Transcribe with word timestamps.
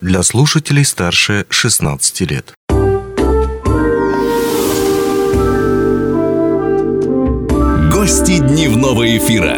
для 0.00 0.22
слушателей 0.22 0.84
старше 0.84 1.44
16 1.48 2.20
лет. 2.30 2.54
Гости 7.92 8.38
дневного 8.38 9.16
эфира. 9.16 9.56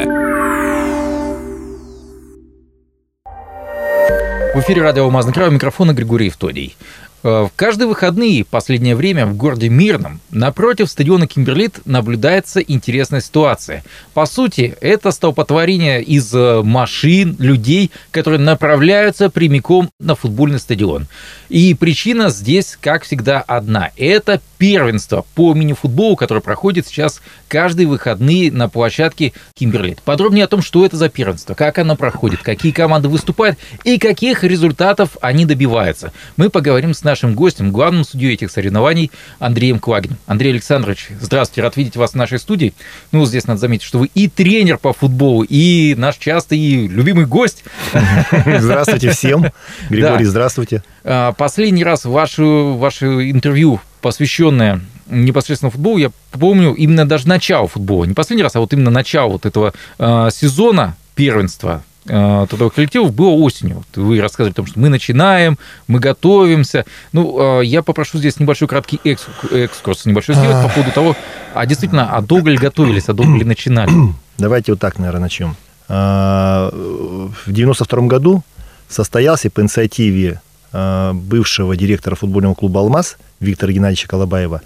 В 4.55 4.61
эфире 4.61 4.83
радио 4.83 5.05
«Алмазный 5.05 5.35
край» 5.35 5.49
у 5.49 5.53
микрофона 5.53 5.93
Григорий 5.93 6.27
Евтодий. 6.27 6.75
Э, 7.23 7.47
в 7.47 7.51
каждые 7.55 7.89
выходные 7.89 8.45
последнее 8.45 8.97
время 8.97 9.27
в 9.27 9.37
городе 9.37 9.69
Мирном 9.69 10.21
напротив 10.31 10.89
стадиона 10.91 11.27
Кимберлит 11.27 11.81
наблюдается 11.85 12.61
интересная 12.61 13.21
ситуация. 13.21 13.85
По 14.15 14.27
сути, 14.27 14.77
это 14.81 15.11
столпотворение 15.11 16.03
из 16.03 16.35
э, 16.35 16.63
машин, 16.63 17.37
людей, 17.39 17.91
которые 18.11 18.41
направляются 18.41 19.29
прямиком 19.29 19.91
на 19.99 20.15
футбольный 20.15 20.59
стадион. 20.59 21.07
И 21.49 21.75
причина 21.75 22.31
здесь, 22.31 22.79
как 22.81 23.05
всегда, 23.05 23.41
одна. 23.41 23.91
Это 23.97 24.41
первенство 24.57 25.25
по 25.35 25.55
мини-футболу, 25.55 26.17
которое 26.17 26.41
проходит 26.41 26.87
сейчас 26.87 27.21
каждые 27.49 27.87
выходные 27.87 28.53
на 28.53 28.69
площадке 28.69 29.33
Кимберлит. 29.55 30.03
Подробнее 30.03 30.45
о 30.45 30.49
том, 30.49 30.63
что 30.63 30.85
это 30.85 30.97
за 30.97 31.09
первенство, 31.09 31.55
как 31.55 31.79
оно 31.79 31.97
проходит, 31.97 32.43
какие 32.43 32.73
команды 32.73 33.09
выступают 33.09 33.59
и 33.85 33.99
каких 33.99 34.45
результатов 34.45 35.17
они 35.21 35.47
добиваются. 35.47 36.13
Мы 36.37 36.51
поговорим 36.51 36.95
с 36.95 37.03
нашим 37.11 37.35
гостем, 37.35 37.73
главным 37.73 38.05
судьей 38.05 38.35
этих 38.35 38.53
соревнований 38.53 39.11
Андреем 39.41 39.81
Квагиным. 39.81 40.17
Андрей 40.27 40.53
Александрович, 40.53 41.09
здравствуйте, 41.21 41.63
рад 41.63 41.77
видеть 41.77 41.97
вас 41.97 42.13
в 42.13 42.15
нашей 42.15 42.39
студии. 42.39 42.73
Ну, 43.11 43.27
здесь 43.27 43.49
надо 43.49 43.59
заметить, 43.59 43.85
что 43.85 43.99
вы 43.99 44.11
и 44.15 44.29
тренер 44.29 44.79
по 44.79 44.93
футболу, 44.93 45.43
и 45.43 45.97
наш 45.97 46.17
частый 46.19 46.59
и 46.59 46.87
любимый 46.87 47.27
гость. 47.27 47.65
Здравствуйте 48.47 49.11
всем. 49.11 49.47
Григорий, 49.91 50.25
здравствуйте. 50.25 50.85
А, 51.03 51.33
последний 51.33 51.83
раз 51.83 52.05
ваше, 52.05 52.45
ваше 52.45 53.07
интервью, 53.31 53.81
посвященное 54.01 54.81
непосредственно 55.09 55.71
футболу, 55.71 55.99
я 55.99 56.13
помню 56.31 56.75
именно 56.75 57.09
даже 57.09 57.27
начало 57.27 57.67
футбола. 57.67 58.05
Не 58.05 58.15
последний 58.15 58.45
раз, 58.45 58.55
а 58.55 58.61
вот 58.61 58.73
именно 58.73 58.91
начало 58.91 59.33
вот 59.33 59.47
этого 59.47 59.75
э, 59.99 60.29
сезона 60.33 60.97
первенства 61.17 61.83
э, 62.11 62.47
трудовых 62.49 62.75
коллективов 62.75 63.15
было 63.15 63.31
осенью. 63.31 63.77
Вот 63.77 64.03
вы 64.03 64.21
рассказывали 64.21 64.53
о 64.53 64.55
том, 64.55 64.67
что 64.67 64.79
мы 64.79 64.89
начинаем, 64.89 65.59
мы 65.87 65.99
готовимся. 65.99 66.85
Ну, 67.13 67.61
э, 67.61 67.65
я 67.65 67.83
попрошу 67.83 68.19
здесь 68.19 68.41
небольшой 68.41 68.69
краткий 68.69 69.01
экскурс, 69.05 70.07
небольшой 70.07 70.35
сделать 70.35 70.67
по 70.67 70.73
поводу 70.73 70.93
того, 70.93 71.17
а 71.55 71.67
действительно, 71.67 72.15
а 72.17 72.21
долго 72.21 72.51
ли 72.51 72.57
готовились, 72.57 73.09
а 73.09 73.13
долго 73.13 73.39
ли 73.39 73.45
начинали? 73.45 73.93
Давайте 74.39 74.73
вот 74.73 74.81
так, 74.81 74.99
наверное, 74.99 75.23
начнем. 75.23 75.57
В 75.89 77.33
92 77.47 78.03
году 78.03 78.43
состоялся 78.89 79.51
по 79.51 79.61
инициативе 79.61 80.41
Э, 80.73 81.13
бывшего 81.13 81.77
директора 81.77 82.15
футбольного 82.15 82.55
клуба 82.55 82.81
«Алмаз» 82.81 83.17
Виктора 83.41 83.73
Геннадьевича 83.73 84.07
Колобаева, 84.07 84.63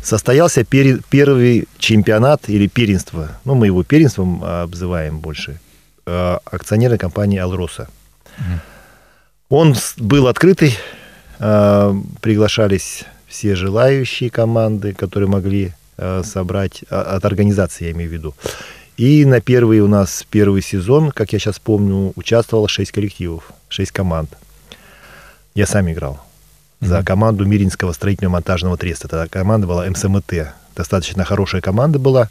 состоялся 0.00 0.64
первый 0.64 1.66
чемпионат 1.78 2.48
или 2.48 2.68
первенство, 2.68 3.32
ну, 3.44 3.56
мы 3.56 3.66
его 3.66 3.82
первенством 3.82 4.44
обзываем 4.44 5.18
больше, 5.18 5.52
э, 5.52 5.56
акционерной 6.06 6.98
компании 6.98 7.38
«Алроса». 7.38 7.88
Он 9.48 9.74
был 9.98 10.26
открытый, 10.26 10.76
э, 11.38 11.94
приглашались 12.20 13.04
все 13.28 13.54
желающие 13.54 14.30
команды, 14.30 14.94
которые 14.94 15.28
могли 15.28 15.72
собрать, 16.24 16.82
а, 16.90 17.16
от 17.16 17.24
организации, 17.24 17.84
я 17.84 17.92
имею 17.92 18.10
в 18.10 18.12
виду. 18.12 18.34
И 18.96 19.24
на 19.24 19.40
первый 19.40 19.80
у 19.80 19.88
нас 19.88 20.24
первый 20.30 20.62
сезон, 20.62 21.10
как 21.10 21.32
я 21.32 21.38
сейчас 21.40 21.58
помню, 21.58 22.12
участвовало 22.14 22.68
6 22.68 22.92
коллективов, 22.92 23.52
6 23.68 23.90
команд. 23.90 24.30
Я 25.54 25.66
сам 25.66 25.90
играл 25.90 26.14
mm-hmm. 26.80 26.86
за 26.86 27.02
команду 27.02 27.44
Миринского 27.44 27.92
строительно-монтажного 27.92 28.76
треста. 28.76 29.08
Эта 29.08 29.28
команда 29.28 29.66
была 29.66 29.84
МСМТ. 29.86 30.54
Достаточно 30.76 31.24
хорошая 31.24 31.60
команда 31.60 31.98
была, 31.98 32.30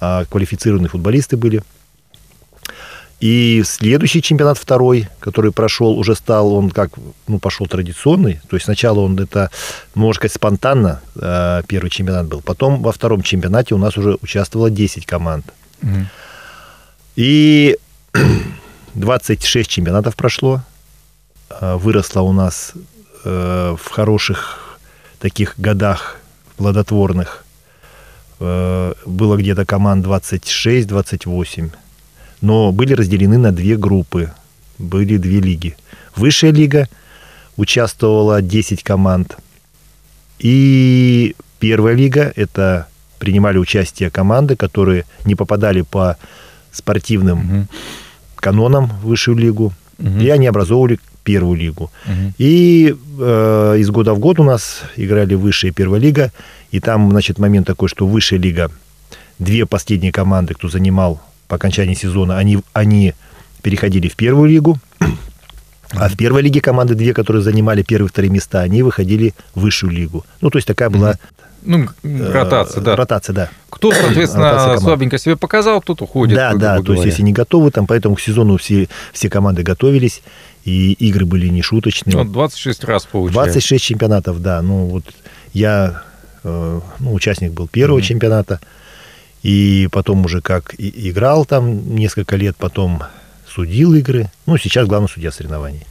а, 0.00 0.26
квалифицированные 0.26 0.90
футболисты 0.90 1.38
были. 1.38 1.62
И 3.22 3.62
следующий 3.64 4.20
чемпионат 4.20 4.58
второй, 4.58 5.08
который 5.20 5.52
прошел, 5.52 5.96
уже 5.96 6.16
стал, 6.16 6.54
он 6.54 6.70
как, 6.70 6.90
ну, 7.28 7.38
пошел 7.38 7.68
традиционный. 7.68 8.40
То 8.48 8.56
есть 8.56 8.64
сначала 8.64 8.98
он 8.98 9.16
это, 9.16 9.48
можно 9.94 10.14
сказать, 10.18 10.34
спонтанно 10.34 11.00
э, 11.14 11.62
первый 11.68 11.88
чемпионат 11.88 12.26
был. 12.26 12.40
Потом 12.40 12.82
во 12.82 12.90
втором 12.90 13.22
чемпионате 13.22 13.76
у 13.76 13.78
нас 13.78 13.96
уже 13.96 14.18
участвовало 14.22 14.70
10 14.70 15.06
команд. 15.06 15.46
Mm-hmm. 15.82 16.04
И 17.14 17.78
26 18.94 19.70
чемпионатов 19.70 20.16
прошло. 20.16 20.62
Э, 21.48 21.76
выросла 21.76 22.22
у 22.22 22.32
нас 22.32 22.72
э, 23.24 23.76
в 23.78 23.88
хороших 23.88 24.78
таких 25.20 25.54
годах 25.58 26.16
плодотворных. 26.56 27.44
Э, 28.40 28.94
было 29.06 29.36
где-то 29.36 29.64
команд 29.64 30.04
26-28. 30.04 31.70
Но 32.42 32.72
были 32.72 32.92
разделены 32.92 33.38
на 33.38 33.52
две 33.52 33.76
группы. 33.76 34.30
Были 34.78 35.16
две 35.16 35.40
лиги. 35.40 35.76
Высшая 36.16 36.50
лига 36.50 36.88
участвовала 37.56 38.42
10 38.42 38.82
команд. 38.82 39.38
И 40.38 41.36
первая 41.60 41.94
лига– 41.94 42.32
это 42.36 42.88
принимали 43.18 43.58
участие 43.58 44.10
команды, 44.10 44.56
которые 44.56 45.04
не 45.24 45.36
попадали 45.36 45.82
по 45.82 46.16
спортивным 46.72 47.38
угу. 47.38 47.66
канонам 48.34 48.86
в 48.88 49.06
высшую 49.06 49.38
лигу. 49.38 49.72
Угу. 50.00 50.18
И 50.18 50.28
они 50.28 50.48
образовывали 50.48 50.98
первую 51.22 51.56
лигу. 51.56 51.92
Угу. 52.06 52.32
И 52.38 52.96
э, 53.20 53.76
из 53.78 53.90
года 53.90 54.14
в 54.14 54.18
год 54.18 54.40
у 54.40 54.42
нас 54.42 54.82
играли 54.96 55.34
высшая 55.34 55.68
и 55.68 55.72
первая 55.72 56.00
лига. 56.00 56.32
И 56.72 56.80
там, 56.80 57.10
значит, 57.10 57.38
момент 57.38 57.68
такой, 57.68 57.88
что 57.88 58.04
высшая 58.04 58.38
лига, 58.38 58.72
две 59.38 59.64
последние 59.64 60.10
команды, 60.10 60.54
кто 60.54 60.68
занимал 60.68 61.20
по 61.48 61.56
окончании 61.56 61.94
сезона, 61.94 62.38
они, 62.38 62.60
они 62.72 63.14
переходили 63.62 64.08
в 64.08 64.16
первую 64.16 64.48
лигу. 64.48 64.78
А 65.94 66.08
в 66.08 66.16
первой 66.16 66.40
лиге 66.40 66.62
команды 66.62 66.94
две, 66.94 67.12
которые 67.12 67.42
занимали 67.42 67.82
первые 67.82 68.08
вторые 68.08 68.30
места, 68.30 68.60
они 68.60 68.82
выходили 68.82 69.34
в 69.54 69.60
высшую 69.60 69.92
лигу. 69.92 70.24
Ну, 70.40 70.48
то 70.48 70.56
есть 70.56 70.66
такая 70.66 70.88
была 70.88 71.16
ну, 71.64 71.86
ротация, 72.02 72.82
да. 72.82 72.96
Ротация, 72.96 73.34
да. 73.34 73.50
Кто, 73.70 73.92
соответственно, 73.92 74.78
слабенько 74.78 75.18
себя 75.18 75.36
показал, 75.36 75.80
тот 75.80 76.02
уходит. 76.02 76.36
Да, 76.36 76.54
да, 76.54 76.82
то 76.82 76.92
есть 76.92 77.04
если 77.04 77.22
не 77.22 77.32
готовы, 77.32 77.70
там, 77.70 77.86
поэтому 77.86 78.16
к 78.16 78.20
сезону 78.20 78.56
все, 78.56 78.88
все 79.12 79.28
команды 79.28 79.62
готовились, 79.62 80.22
и 80.64 80.92
игры 80.92 81.24
были 81.24 81.48
не 81.48 81.62
шуточные. 81.62 82.16
Вот 82.16 82.32
26 82.32 82.84
раз 82.84 83.06
получается. 83.06 83.44
26 83.44 83.84
чемпионатов, 83.84 84.42
да. 84.42 84.62
Ну, 84.62 84.86
вот 84.86 85.04
я 85.52 86.02
э, 86.42 86.80
ну, 86.98 87.12
участник 87.12 87.52
был 87.52 87.68
первого 87.68 87.98
mm-hmm. 87.98 88.02
чемпионата, 88.02 88.60
и 89.42 89.88
потом 89.90 90.24
уже 90.24 90.40
как 90.40 90.74
играл 90.78 91.44
там 91.44 91.94
несколько 91.94 92.36
лет, 92.36 92.56
потом 92.56 93.02
судил 93.48 93.94
игры. 93.94 94.30
Ну, 94.46 94.56
сейчас 94.56 94.86
главный 94.86 95.08
судья 95.08 95.30
соревнований. 95.32 95.86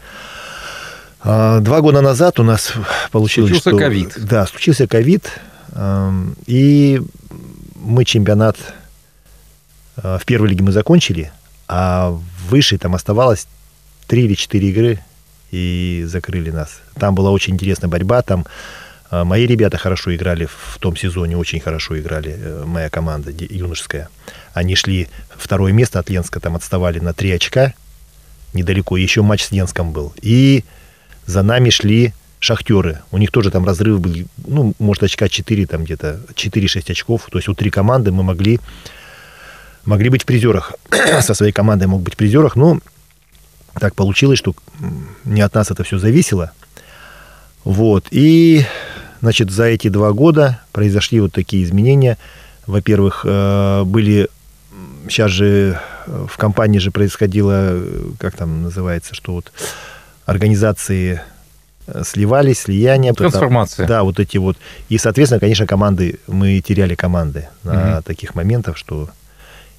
А, 1.21 1.59
два 1.59 1.81
года 1.81 2.01
назад 2.01 2.39
у 2.39 2.43
нас 2.43 2.73
получилось, 3.11 3.51
случился 3.51 3.77
ковид. 3.77 4.13
Да, 4.17 4.47
случился 4.47 4.87
ковид. 4.87 5.31
И 6.47 7.01
мы 7.75 8.05
чемпионат 8.05 8.57
э, 9.97 10.17
в 10.19 10.25
первой 10.25 10.49
лиге 10.49 10.63
мы 10.63 10.71
закончили, 10.71 11.31
а 11.67 12.11
в 12.11 12.49
высшей 12.49 12.77
там 12.77 12.93
оставалось 12.95 13.47
три 14.07 14.25
или 14.25 14.33
четыре 14.33 14.69
игры, 14.69 14.99
и 15.51 16.03
закрыли 16.07 16.49
нас. 16.51 16.81
Там 16.95 17.15
была 17.15 17.31
очень 17.31 17.53
интересная 17.53 17.89
борьба, 17.89 18.21
там 18.21 18.45
мои 19.11 19.45
ребята 19.45 19.77
хорошо 19.77 20.15
играли 20.15 20.45
в 20.45 20.77
том 20.79 20.95
сезоне, 20.95 21.37
очень 21.37 21.59
хорошо 21.59 21.99
играли, 21.99 22.35
э, 22.37 22.63
моя 22.65 22.89
команда 22.89 23.31
юношеская. 23.31 24.09
Они 24.53 24.75
шли 24.75 25.07
второе 25.35 25.73
место 25.73 25.99
от 25.99 26.09
Ленска, 26.09 26.39
там 26.39 26.55
отставали 26.55 26.99
на 26.99 27.13
три 27.13 27.31
очка, 27.31 27.73
недалеко, 28.53 28.97
еще 28.97 29.21
матч 29.21 29.43
с 29.43 29.51
Ленском 29.51 29.91
был. 29.91 30.13
И 30.21 30.63
за 31.25 31.43
нами 31.43 31.69
шли 31.69 32.13
шахтеры. 32.39 32.99
У 33.11 33.17
них 33.17 33.31
тоже 33.31 33.51
там 33.51 33.65
разрывы 33.65 33.99
были, 33.99 34.27
ну, 34.45 34.73
может, 34.79 35.03
очка 35.03 35.29
4, 35.29 35.65
там 35.67 35.83
где-то 35.83 36.21
4-6 36.33 36.91
очков. 36.91 37.27
То 37.31 37.37
есть 37.37 37.47
у 37.47 37.53
три 37.53 37.69
команды 37.69 38.11
мы 38.11 38.23
могли, 38.23 38.59
могли 39.85 40.09
быть 40.09 40.23
в 40.23 40.25
призерах. 40.25 40.73
Со 41.21 41.33
своей 41.33 41.51
командой 41.51 41.85
мог 41.85 42.01
быть 42.01 42.15
в 42.15 42.17
призерах, 42.17 42.55
но 42.55 42.79
так 43.79 43.95
получилось, 43.95 44.39
что 44.39 44.55
не 45.23 45.41
от 45.41 45.53
нас 45.53 45.69
это 45.71 45.83
все 45.83 45.99
зависело. 45.99 46.51
Вот. 47.63 48.07
И, 48.11 48.65
значит, 49.21 49.51
за 49.51 49.65
эти 49.65 49.87
два 49.87 50.11
года 50.11 50.59
произошли 50.71 51.19
вот 51.19 51.31
такие 51.33 51.63
изменения. 51.63 52.17
Во-первых, 52.67 53.25
э, 53.27 53.83
были... 53.85 54.29
Сейчас 55.09 55.31
же 55.31 55.79
в 56.05 56.37
компании 56.37 56.79
же 56.79 56.91
происходило, 56.91 57.79
как 58.19 58.35
там 58.35 58.63
называется, 58.63 59.15
что 59.15 59.33
вот 59.33 59.51
организации 60.25 61.21
Э, 61.87 62.03
сливались, 62.05 62.61
слияние. 62.61 63.13
Трансформация. 63.13 63.87
Да, 63.87 64.03
вот 64.03 64.19
эти 64.19 64.37
вот. 64.37 64.57
И, 64.89 64.97
соответственно, 64.97 65.39
конечно, 65.39 65.65
команды, 65.65 66.19
мы 66.27 66.61
теряли 66.61 66.95
команды 66.95 67.47
на 67.63 67.97
угу. 67.97 68.03
таких 68.03 68.35
моментах, 68.35 68.77
что 68.77 69.09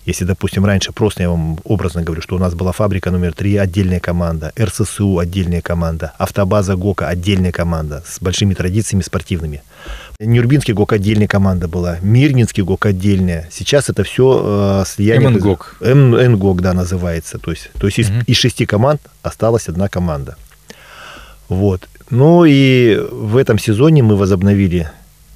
Если, 0.05 0.25
допустим, 0.25 0.65
раньше, 0.65 0.91
просто 0.93 1.23
я 1.23 1.31
вам 1.31 1.59
образно 1.63 2.03
говорю, 2.03 2.23
что 2.23 2.35
у 2.35 2.39
нас 2.39 2.55
была 2.55 2.73
фабрика 2.73 3.13
номер 3.13 3.35
3, 3.35 3.57
отдельная 3.57 4.01
команда, 4.01 4.53
РССУ 4.61 5.19
отдельная 5.21 5.61
команда, 5.61 6.13
автобаза 6.19 6.75
ГОКа 6.75 7.07
отдельная 7.07 7.53
команда 7.53 8.03
с 8.05 8.21
большими 8.21 8.55
традициями 8.55 9.03
спортивными. 9.03 9.63
Нюрбинский 10.19 10.75
ГОК 10.75 10.95
отдельная 10.95 11.29
команда 11.29 11.69
была, 11.69 11.99
Мирнинский 12.03 12.65
ГОК 12.65 12.87
отдельная. 12.87 13.49
Сейчас 13.53 13.91
это 13.91 14.03
все 14.03 14.83
э, 14.83 14.85
слияние... 14.89 15.29
МНГОК. 15.31 15.77
МНГОК, 15.81 16.61
да, 16.63 16.73
называется. 16.73 17.39
То 17.39 17.53
есть, 17.53 17.71
то 17.79 17.87
есть 17.87 18.01
из, 18.01 18.11
Мгм. 18.11 18.23
из 18.27 18.37
шести 18.37 18.67
команд 18.67 19.01
осталась 19.23 19.69
одна 19.69 19.89
команда. 19.89 20.37
Вот. 21.49 21.89
Ну 22.11 22.45
и 22.45 22.97
в 23.11 23.37
этом 23.37 23.59
сезоне 23.59 24.03
мы 24.03 24.17
возобновили 24.17 24.91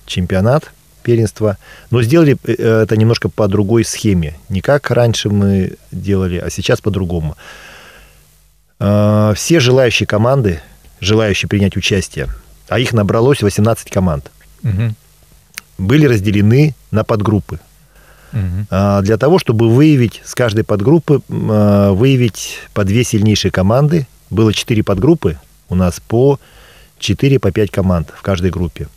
чемпионат 0.07 0.73
первенства, 1.07 1.57
но 1.91 2.03
сделали 2.03 2.37
э, 2.45 2.83
это 2.83 2.97
немножко 2.97 3.29
по 3.29 3.47
другой 3.49 3.85
схеме. 3.85 4.35
Не 4.49 4.61
как 4.61 4.91
раньше 4.91 5.29
мы 5.31 5.73
делали, 5.93 6.39
а 6.39 6.51
сейчас 6.51 6.81
по-другому. 6.81 7.37
Э, 8.81 9.33
Все 9.37 9.61
желающие 9.61 10.07
команды, 10.07 10.61
желающие 11.01 11.49
принять 11.49 11.77
участие, 11.77 12.27
а 12.69 12.79
их 12.79 12.93
набралось 12.93 13.43
18 13.43 13.91
команд, 13.91 14.31
Мгм. 14.63 14.95
были 15.79 16.07
разделены 16.07 16.75
на 16.91 17.05
подгруппы. 17.05 17.59
А, 18.71 19.01
для 19.03 19.17
того, 19.17 19.39
чтобы 19.39 19.71
выявить 19.71 20.21
с 20.25 20.35
каждой 20.35 20.65
подгруппы, 20.65 21.21
а, 21.31 21.93
выявить 21.93 22.59
по 22.75 22.85
две 22.85 23.03
сильнейшие 23.05 23.51
команды. 23.51 24.07
Было 24.31 24.53
четыре 24.53 24.83
подгруппы, 24.83 25.39
у 25.71 25.75
нас 25.77 26.01
по 26.01 26.39
4 26.99 27.39
по 27.39 27.51
5 27.53 27.71
команд 27.71 28.13
в 28.15 28.23
каждой 28.23 28.51
группе. 28.51 28.89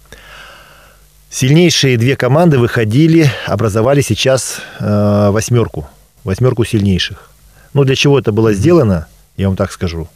Сильнейшие 1.29 1.97
две 1.97 2.15
команды 2.15 2.57
выходили, 2.57 3.29
образовали 3.45 4.01
сейчас 4.01 4.61
э, 4.79 5.29
восьмерку, 5.29 5.87
восьмерку 6.23 6.65
сильнейших. 6.65 7.29
Ну, 7.73 7.83
для 7.83 7.95
чего 7.95 8.17
это 8.17 8.31
было 8.31 8.51
сделано, 8.53 9.07
я 9.37 9.47
вам 9.47 9.55
так 9.55 9.71
скажу. 9.71 10.09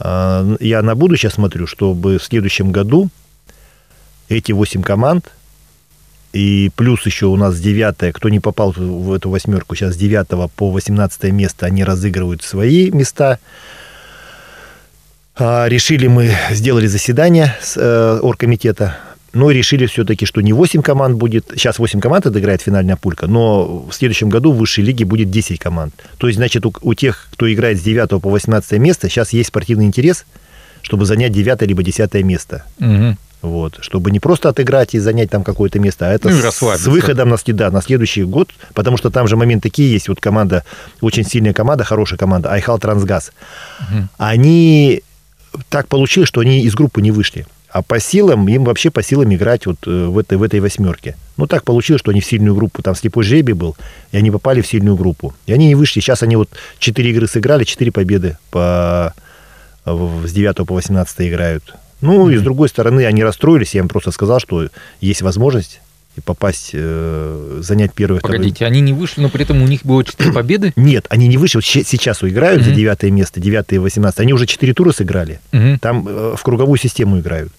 А, 0.00 0.44
Я 0.58 0.82
на 0.82 0.96
будущее 0.96 1.30
смотрю, 1.30 1.68
чтобы 1.68 2.18
в 2.18 2.24
следующем 2.24 2.72
году 2.72 3.08
эти 4.28 4.50
восемь 4.50 4.82
команд 4.82 5.30
и 6.32 6.70
плюс 6.76 7.06
еще 7.06 7.26
у 7.26 7.36
нас 7.36 7.58
девятое, 7.58 8.12
кто 8.12 8.28
не 8.28 8.40
попал 8.40 8.72
в 8.76 9.12
эту 9.12 9.30
восьмерку, 9.30 9.74
сейчас 9.74 9.94
с 9.94 9.96
9 9.96 10.50
по 10.50 10.70
18 10.70 11.22
место 11.32 11.66
они 11.66 11.84
разыгрывают 11.84 12.42
свои 12.42 12.90
места. 12.90 13.38
А, 15.36 15.66
Решили 15.68 16.08
мы, 16.08 16.32
сделали 16.50 16.86
заседание 16.88 17.56
с 17.62 17.76
э, 17.76 18.18
оргкомитета, 18.20 18.98
но 19.32 19.50
решили 19.50 19.86
все-таки, 19.86 20.24
что 20.26 20.40
не 20.40 20.52
8 20.52 20.82
команд 20.82 21.16
будет, 21.16 21.46
сейчас 21.54 21.78
8 21.78 22.00
команд 22.00 22.26
отыграет 22.26 22.62
финальная 22.62 22.96
пулька, 22.96 23.26
но 23.26 23.86
в 23.88 23.92
следующем 23.92 24.28
году 24.30 24.52
в 24.52 24.56
высшей 24.56 24.84
лиге 24.84 25.04
будет 25.04 25.30
10 25.30 25.58
команд. 25.58 25.94
То 26.18 26.26
есть, 26.28 26.38
значит, 26.38 26.64
у, 26.66 26.72
у 26.82 26.94
тех, 26.94 27.28
кто 27.32 27.52
играет 27.52 27.78
с 27.78 27.82
9 27.82 28.20
по 28.22 28.30
18 28.30 28.72
место, 28.78 29.08
сейчас 29.08 29.32
есть 29.32 29.48
спортивный 29.48 29.84
интерес, 29.86 30.24
чтобы 30.82 31.04
занять 31.04 31.32
9 31.32 31.62
либо 31.62 31.82
10 31.82 32.14
место. 32.24 32.64
Мгм. 32.78 33.18
Вот, 33.40 33.78
чтобы 33.82 34.10
не 34.10 34.18
просто 34.18 34.48
отыграть 34.48 34.94
и 34.94 34.98
занять 34.98 35.30
там 35.30 35.44
какое-то 35.44 35.78
место, 35.78 36.08
а 36.08 36.12
это 36.12 36.28
Ну 36.28 36.34
с- 36.50 36.86
выходом 36.86 37.28
на, 37.28 37.36
да, 37.46 37.70
на 37.70 37.80
следующий 37.82 38.24
год, 38.24 38.48
потому 38.74 38.96
что 38.96 39.10
там 39.10 39.28
же 39.28 39.36
момент 39.36 39.62
такие 39.62 39.92
есть. 39.92 40.08
Вот 40.08 40.20
команда, 40.20 40.64
очень 41.02 41.24
сильная 41.24 41.52
команда, 41.52 41.84
хорошая 41.84 42.18
команда, 42.18 42.50
Айхал 42.52 42.80
Трансгаз. 42.80 43.30
Мгм. 43.90 44.08
Они 44.18 45.02
так 45.68 45.86
получилось, 45.86 46.28
что 46.28 46.40
они 46.40 46.62
из 46.62 46.74
группы 46.74 47.00
не 47.00 47.12
вышли. 47.12 47.46
А 47.70 47.82
по 47.82 48.00
силам, 48.00 48.48
им 48.48 48.64
вообще 48.64 48.90
по 48.90 49.02
силам 49.02 49.32
играть 49.34 49.66
вот 49.66 49.86
э, 49.86 50.06
в 50.06 50.16
этой, 50.18 50.38
в 50.38 50.42
этой 50.42 50.60
восьмерке. 50.60 51.16
Ну, 51.36 51.46
так 51.46 51.64
получилось, 51.64 52.00
что 52.00 52.10
они 52.10 52.20
в 52.20 52.24
сильную 52.24 52.54
группу, 52.54 52.82
там 52.82 52.94
слепой 52.94 53.24
жребий 53.24 53.54
был, 53.54 53.76
и 54.10 54.16
они 54.16 54.30
попали 54.30 54.62
в 54.62 54.66
сильную 54.66 54.96
группу. 54.96 55.34
И 55.46 55.52
они 55.52 55.66
не 55.66 55.74
вышли. 55.74 56.00
Сейчас 56.00 56.22
они 56.22 56.36
вот 56.36 56.48
4 56.78 57.10
игры 57.10 57.26
сыграли, 57.26 57.64
4 57.64 57.92
победы 57.92 58.38
по, 58.50 59.12
с 59.84 60.32
9 60.32 60.66
по 60.66 60.74
18 60.74 61.20
играют. 61.20 61.74
Ну, 62.00 62.30
и 62.30 62.36
с 62.36 62.42
другой 62.42 62.68
стороны, 62.68 63.04
они 63.04 63.22
расстроились. 63.22 63.74
Я 63.74 63.80
им 63.80 63.88
просто 63.88 64.12
сказал, 64.12 64.40
что 64.40 64.68
есть 65.00 65.20
возможность 65.20 65.80
попасть, 66.24 66.70
э, 66.72 67.60
занять 67.62 67.92
первое, 67.94 68.18
второе. 68.20 68.38
Погодите, 68.38 68.64
они 68.66 68.80
не 68.80 68.92
вышли, 68.92 69.20
но 69.20 69.28
при 69.28 69.42
этом 69.44 69.62
у 69.62 69.66
них 69.66 69.84
было 69.84 70.04
4 70.04 70.32
победы? 70.32 70.72
Нет, 70.76 71.06
они 71.10 71.28
не 71.28 71.36
вышли. 71.36 71.58
Вот 71.58 71.64
сейчас 71.64 72.22
играют 72.22 72.62
за 72.62 72.70
Мгм. 72.70 72.76
девятое 72.78 73.10
место, 73.10 73.40
9 73.40 73.72
и 73.72 73.78
18. 73.78 74.20
Они 74.20 74.32
уже 74.32 74.46
4 74.46 74.72
тура 74.74 74.92
сыграли. 74.92 75.40
Там 75.80 76.06
э, 76.08 76.34
в 76.36 76.42
круговую 76.42 76.78
систему 76.78 77.18
играют. 77.20 77.52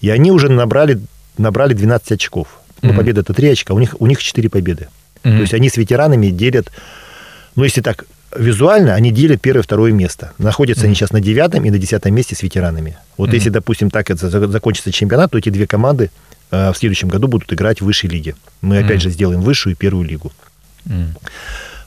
И 0.00 0.08
они 0.10 0.30
уже 0.32 0.48
набрали, 0.48 1.00
набрали 1.38 1.74
12 1.74 2.12
очков. 2.12 2.60
Ну, 2.82 2.94
победа 2.94 3.20
это 3.20 3.34
3 3.34 3.48
очка, 3.50 3.74
у 3.74 3.78
них, 3.78 3.94
у 3.98 4.06
них 4.06 4.22
4 4.22 4.48
победы. 4.48 4.88
То 5.22 5.28
есть 5.30 5.52
они 5.54 5.68
с 5.68 5.76
ветеранами 5.76 6.28
делят, 6.30 6.70
ну, 7.56 7.64
если 7.64 7.82
так, 7.82 8.06
визуально, 8.34 8.94
они 8.94 9.10
делят 9.10 9.40
первое 9.42 9.60
и 9.62 9.64
второе 9.64 9.92
место. 9.92 10.32
Находятся 10.38 10.86
они 10.86 10.94
сейчас 10.94 11.10
на 11.10 11.20
девятом 11.20 11.64
и 11.64 11.70
на 11.70 11.78
десятом 11.78 12.14
месте 12.14 12.34
с 12.36 12.42
ветеранами. 12.42 12.96
Вот 13.18 13.32
если, 13.34 13.50
допустим, 13.50 13.90
так 13.90 14.08
это 14.10 14.30
за- 14.30 14.46
закончится 14.48 14.92
чемпионат, 14.92 15.32
то 15.32 15.38
эти 15.38 15.50
две 15.50 15.66
команды 15.66 16.10
в 16.50 16.74
следующем 16.74 17.08
году 17.08 17.28
будут 17.28 17.52
играть 17.52 17.80
в 17.80 17.84
высшей 17.84 18.10
лиге. 18.10 18.34
Мы 18.60 18.78
опять 18.78 18.96
Мгм. 18.96 19.00
же 19.00 19.10
сделаем 19.10 19.40
высшую 19.40 19.74
и 19.74 19.76
первую 19.76 20.04
лигу. 20.04 20.32
Мгм. 20.84 21.14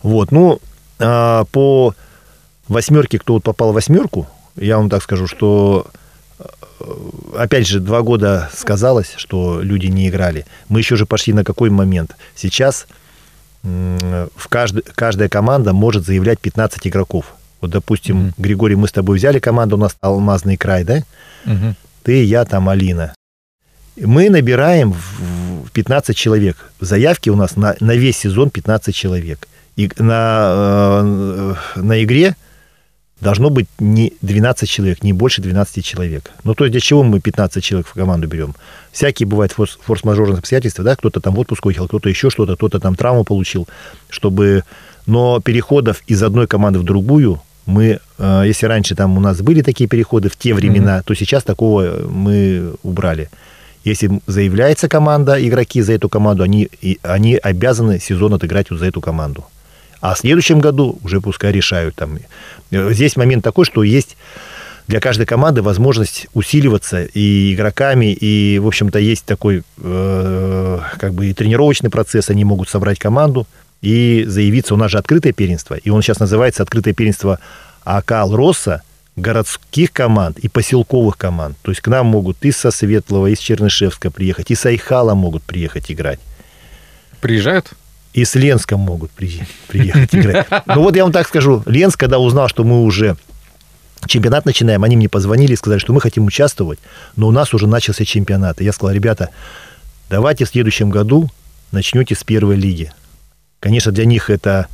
Вот, 0.03 0.31
ну, 0.31 0.59
а, 0.99 1.45
по 1.51 1.93
восьмерке, 2.67 3.19
кто 3.19 3.33
вот 3.33 3.43
попал 3.43 3.71
в 3.71 3.75
восьмерку, 3.75 4.27
я 4.55 4.77
вам 4.77 4.89
так 4.89 5.01
скажу, 5.03 5.27
что 5.27 5.87
э, 6.39 6.43
опять 7.37 7.67
же, 7.67 7.79
два 7.79 8.01
года 8.01 8.49
сказалось, 8.55 9.13
что 9.17 9.61
люди 9.61 9.87
не 9.87 10.07
играли. 10.09 10.45
Мы 10.69 10.79
еще 10.79 10.95
же 10.95 11.05
пошли 11.05 11.33
на 11.33 11.43
какой 11.43 11.69
момент? 11.69 12.15
Сейчас 12.35 12.87
в 13.63 14.47
кажд... 14.49 14.75
каждая 14.95 15.29
команда 15.29 15.71
может 15.73 16.05
заявлять 16.05 16.39
15 16.39 16.85
игроков. 16.87 17.33
Вот, 17.61 17.71
допустим, 17.71 18.17
Мгм. 18.17 18.33
Григорий, 18.37 18.75
мы 18.75 18.87
с 18.87 18.91
тобой 18.91 19.17
взяли 19.17 19.39
команду, 19.39 19.77
у 19.77 19.79
нас 19.79 19.95
Алмазный 20.01 20.57
край, 20.57 20.83
да? 20.83 21.03
Мгм. 21.45 21.75
Ты, 22.03 22.23
я, 22.25 22.43
там, 22.43 22.67
Алина. 22.67 23.15
Мы 23.95 24.29
набираем 24.29 24.93
в 24.93 25.43
в 25.63 25.71
15 25.71 26.15
человек. 26.15 26.71
Заявки 26.79 27.29
у 27.29 27.35
нас 27.35 27.55
на, 27.55 27.75
на 27.79 27.95
весь 27.95 28.17
сезон 28.17 28.49
15 28.49 28.95
человек. 28.95 29.47
И 29.75 29.89
на, 29.97 31.01
э, 31.03 31.55
на 31.75 32.03
игре 32.03 32.35
должно 33.21 33.49
быть 33.49 33.67
не 33.79 34.13
12 34.21 34.69
человек, 34.69 35.03
не 35.03 35.13
больше 35.13 35.41
12 35.41 35.83
человек. 35.83 36.29
Ну, 36.43 36.53
то 36.53 36.65
есть 36.65 36.71
для 36.73 36.81
чего 36.81 37.03
мы 37.03 37.19
15 37.19 37.63
человек 37.63 37.87
в 37.87 37.93
команду 37.93 38.27
берем? 38.27 38.53
Всякие 38.91 39.25
бывают 39.27 39.53
форс- 39.57 39.79
форс-мажорные 39.81 40.39
обстоятельства, 40.39 40.83
да, 40.83 40.95
кто-то 40.95 41.21
там 41.21 41.33
в 41.33 41.39
отпуск 41.39 41.65
уехал, 41.65 41.87
кто-то 41.87 42.09
еще 42.09 42.29
что-то, 42.29 42.55
кто-то 42.55 42.79
там 42.79 42.95
травму 42.95 43.23
получил, 43.23 43.67
чтобы... 44.09 44.63
Но 45.05 45.41
переходов 45.41 46.01
из 46.07 46.23
одной 46.23 46.47
команды 46.47 46.79
в 46.79 46.83
другую 46.83 47.41
мы, 47.65 47.99
э, 48.17 48.43
если 48.45 48.67
раньше 48.67 48.95
там 48.95 49.17
у 49.17 49.19
нас 49.19 49.41
были 49.41 49.61
такие 49.61 49.89
переходы 49.89 50.29
в 50.29 50.35
те 50.37 50.53
времена, 50.53 51.01
то 51.01 51.13
сейчас 51.13 51.43
такого 51.43 52.07
мы 52.09 52.73
убрали. 52.83 53.29
Если 53.83 54.21
заявляется 54.27 54.87
команда, 54.87 55.35
игроки 55.45 55.81
за 55.81 55.93
эту 55.93 56.09
команду, 56.09 56.43
они, 56.43 56.69
они 57.01 57.35
обязаны 57.35 57.99
сезон 57.99 58.33
отыграть 58.33 58.67
за 58.69 58.85
эту 58.85 59.01
команду. 59.01 59.45
А 59.99 60.15
в 60.15 60.17
следующем 60.17 60.59
году 60.59 60.99
уже 61.03 61.21
пускай 61.21 61.51
решают 61.51 61.95
там. 61.95 62.17
Э, 62.71 62.93
Здесь 62.93 63.15
момент 63.15 63.43
такой, 63.43 63.65
что 63.65 63.83
есть 63.83 64.17
для 64.87 64.99
каждой 64.99 65.25
команды 65.25 65.61
возможность 65.61 66.27
усиливаться 66.33 67.03
и 67.03 67.53
игроками, 67.53 68.11
и, 68.11 68.59
в 68.59 68.67
общем-то, 68.67 68.99
есть 68.99 69.25
такой 69.25 69.63
э, 69.81 70.79
как 70.99 71.13
бы 71.13 71.27
и 71.27 71.33
тренировочный 71.33 71.89
процесс, 71.89 72.29
они 72.29 72.43
могут 72.43 72.69
собрать 72.69 72.99
команду 72.99 73.47
и 73.81 74.25
заявиться. 74.27 74.73
У 74.73 74.77
нас 74.77 74.91
же 74.91 74.97
открытое 74.97 75.31
первенство, 75.31 75.75
и 75.75 75.89
он 75.89 76.01
сейчас 76.01 76.19
называется 76.19 76.63
открытое 76.63 76.93
первенство 76.93 77.39
АК 77.85 78.11
«Росса», 78.31 78.81
городских 79.15 79.91
команд 79.91 80.39
и 80.39 80.47
поселковых 80.47 81.17
команд. 81.17 81.57
То 81.61 81.71
есть 81.71 81.81
к 81.81 81.87
нам 81.87 82.07
могут 82.07 82.43
из 82.43 82.57
со 82.57 82.71
Светлого, 82.71 83.27
из 83.27 83.39
Чернышевска 83.39 84.09
приехать, 84.09 84.51
и 84.51 84.55
с 84.55 84.65
Айхала 84.65 85.13
могут 85.13 85.43
приехать 85.43 85.91
играть. 85.91 86.19
Приезжают? 87.21 87.71
И 88.13 88.25
с 88.25 88.35
Ленском 88.35 88.79
могут 88.79 89.11
при- 89.11 89.43
приехать 89.67 90.13
играть. 90.13 90.47
Ну 90.67 90.81
вот 90.81 90.95
я 90.95 91.03
вам 91.03 91.11
так 91.11 91.27
скажу. 91.27 91.63
Ленск, 91.65 91.99
когда 91.99 92.19
узнал, 92.19 92.47
что 92.47 92.63
мы 92.63 92.83
уже 92.83 93.17
чемпионат 94.05 94.45
начинаем, 94.45 94.83
они 94.83 94.97
мне 94.97 95.09
позвонили 95.09 95.53
и 95.53 95.55
сказали, 95.55 95.79
что 95.79 95.93
мы 95.93 96.01
хотим 96.01 96.25
участвовать, 96.25 96.79
но 97.15 97.27
у 97.27 97.31
нас 97.31 97.53
уже 97.53 97.67
начался 97.67 98.05
чемпионат. 98.05 98.61
И 98.61 98.65
я 98.65 98.73
сказал, 98.73 98.93
ребята, 98.93 99.29
давайте 100.09 100.45
в 100.45 100.49
следующем 100.49 100.89
году 100.89 101.29
начнете 101.71 102.15
с 102.15 102.23
первой 102.23 102.55
лиги. 102.55 102.91
Конечно, 103.59 103.91
для 103.91 104.05
них 104.05 104.29
это 104.29 104.67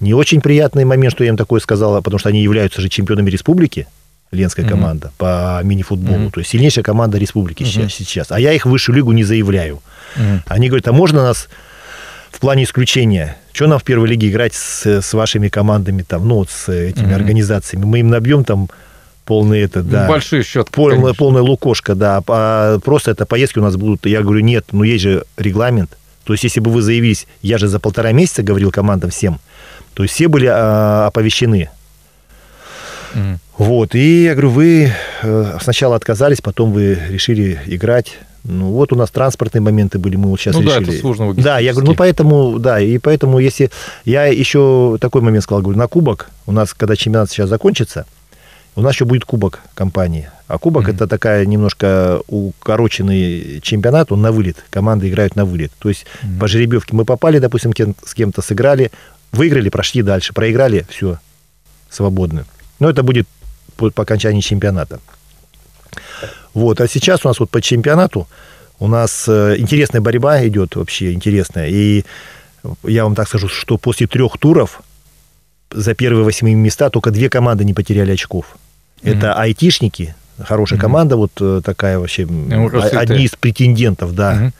не 0.00 0.14
очень 0.14 0.40
приятный 0.40 0.84
момент, 0.84 1.12
что 1.14 1.24
я 1.24 1.30
им 1.30 1.36
такое 1.36 1.60
сказала, 1.60 2.00
потому 2.00 2.18
что 2.18 2.28
они 2.28 2.42
являются 2.42 2.80
же 2.80 2.88
чемпионами 2.88 3.30
республики, 3.30 3.86
Ленская 4.32 4.64
Мгм. 4.64 4.74
команда 4.74 5.12
по 5.18 5.60
мини-футболу. 5.64 6.18
Мгм. 6.18 6.30
То 6.30 6.40
есть 6.40 6.50
сильнейшая 6.50 6.84
команда 6.84 7.18
республики 7.18 7.62
Мгм. 7.64 7.70
сейчас, 7.72 7.92
сейчас. 7.94 8.32
А 8.32 8.38
я 8.40 8.52
их 8.52 8.64
в 8.64 8.70
высшую 8.70 8.96
лигу 8.96 9.12
не 9.12 9.24
заявляю. 9.24 9.82
Мгм. 10.16 10.42
Они 10.46 10.68
говорят, 10.68 10.86
а 10.88 10.92
можно 10.92 11.22
нас 11.22 11.48
в 12.30 12.38
плане 12.38 12.62
исключения? 12.64 13.36
Что 13.52 13.66
нам 13.66 13.78
в 13.80 13.82
первой 13.84 14.08
лиге 14.08 14.30
играть 14.30 14.54
с, 14.54 14.86
с 14.86 15.12
вашими 15.14 15.48
командами, 15.48 16.02
там, 16.02 16.28
ну, 16.28 16.36
вот 16.36 16.50
с 16.50 16.68
этими 16.72 17.06
Мгм. 17.06 17.14
организациями? 17.16 17.84
Мы 17.84 18.00
им 18.00 18.08
набьем 18.08 18.44
там 18.44 18.68
полный 19.24 19.60
это, 19.62 19.82
да. 19.82 20.06
Большой 20.08 20.44
счет. 20.44 20.70
Полная, 20.70 20.96
конечно. 20.96 21.14
полная 21.14 21.42
лукошка, 21.42 21.94
да. 21.96 22.22
А 22.28 22.78
просто 22.78 23.10
это 23.10 23.26
поездки 23.26 23.58
у 23.58 23.62
нас 23.62 23.76
будут. 23.76 24.06
Я 24.06 24.22
говорю, 24.22 24.40
нет, 24.40 24.66
ну 24.72 24.84
есть 24.84 25.02
же 25.02 25.24
регламент. 25.36 25.96
То 26.24 26.34
есть, 26.34 26.44
если 26.44 26.60
бы 26.60 26.70
вы 26.70 26.82
заявились, 26.82 27.26
я 27.42 27.58
же 27.58 27.66
за 27.66 27.80
полтора 27.80 28.12
месяца 28.12 28.42
говорил 28.44 28.70
командам 28.70 29.10
всем, 29.10 29.40
То 30.00 30.04
есть 30.04 30.14
все 30.14 30.28
были 30.28 30.46
а, 30.46 31.08
оповещены. 31.08 31.68
Мгм. 33.14 33.38
Вот, 33.58 33.94
и 33.94 34.22
я 34.24 34.32
говорю, 34.32 34.48
вы 34.48 34.90
э, 35.22 35.58
сначала 35.60 35.94
отказались, 35.94 36.40
потом 36.40 36.72
вы 36.72 36.94
решили 37.10 37.60
играть. 37.66 38.16
Ну, 38.44 38.70
вот 38.70 38.94
у 38.94 38.96
нас 38.96 39.10
транспортные 39.10 39.60
моменты 39.60 39.98
были, 39.98 40.16
мы 40.16 40.30
вот 40.30 40.40
сейчас 40.40 40.54
Ну 40.56 40.62
да, 40.62 40.78
решили. 40.78 40.92
это 40.94 41.00
сложно 41.02 41.34
Да, 41.34 41.58
я 41.58 41.72
говорю, 41.72 41.88
ну 41.90 41.94
поэтому, 41.94 42.58
да, 42.58 42.80
и 42.80 42.96
поэтому, 42.96 43.40
если 43.40 43.70
я 44.06 44.24
еще 44.24 44.96
такой 45.02 45.20
момент 45.20 45.44
сказал, 45.44 45.60
говорю, 45.60 45.78
на 45.78 45.86
кубок, 45.86 46.30
у 46.46 46.52
нас, 46.52 46.72
когда 46.72 46.96
чемпионат 46.96 47.30
сейчас 47.30 47.50
закончится, 47.50 48.06
у 48.76 48.80
нас 48.80 48.94
еще 48.94 49.04
будет 49.04 49.26
кубок 49.26 49.60
компании. 49.74 50.30
А 50.48 50.56
кубок 50.56 50.84
Мгм. 50.84 50.94
это 50.94 51.06
такая 51.08 51.44
немножко 51.44 52.20
укороченный 52.26 53.60
чемпионат, 53.60 54.12
он 54.12 54.22
на 54.22 54.32
вылет. 54.32 54.64
Команды 54.70 55.10
играют 55.10 55.36
на 55.36 55.44
вылет. 55.44 55.72
То 55.78 55.90
есть 55.90 56.06
Мгм. 56.22 56.38
по 56.38 56.48
жеребьевке 56.48 56.96
мы 56.96 57.04
попали, 57.04 57.38
допустим, 57.38 57.74
с 58.02 58.14
кем-то 58.14 58.40
сыграли, 58.40 58.90
выиграли, 59.32 59.68
прошли 59.68 60.02
дальше, 60.02 60.32
проиграли, 60.32 60.86
все, 60.88 61.18
свободны. 61.88 62.44
Но 62.78 62.88
это 62.90 63.02
будет 63.02 63.26
по, 63.76 63.90
по 63.90 64.02
окончании 64.02 64.40
чемпионата. 64.40 65.00
Вот, 66.54 66.80
а 66.80 66.88
сейчас 66.88 67.24
у 67.24 67.28
нас 67.28 67.38
вот 67.40 67.50
по 67.50 67.60
чемпионату 67.60 68.26
у 68.78 68.88
нас 68.88 69.26
э, 69.28 69.56
интересная 69.58 70.00
борьба 70.00 70.46
идет 70.46 70.76
вообще, 70.76 71.12
интересная. 71.12 71.68
И 71.68 72.04
я 72.84 73.04
вам 73.04 73.14
так 73.14 73.28
скажу, 73.28 73.48
что 73.48 73.78
после 73.78 74.06
трех 74.06 74.38
туров 74.38 74.82
за 75.70 75.94
первые 75.94 76.24
восьми 76.24 76.54
места 76.54 76.90
только 76.90 77.10
две 77.10 77.28
команды 77.30 77.64
не 77.64 77.74
потеряли 77.74 78.12
очков. 78.12 78.56
Это 79.02 79.34
айтишники, 79.34 80.14
хорошая 80.38 80.76
Мгм. 80.78 80.82
команда, 80.82 81.16
вот 81.16 81.32
э, 81.40 81.60
такая 81.64 81.98
вообще, 81.98 82.24
Росвиты. 82.24 82.96
одни 82.96 83.24
из 83.24 83.30
претендентов, 83.36 84.14
да. 84.14 84.32
Мгм. 84.34 84.52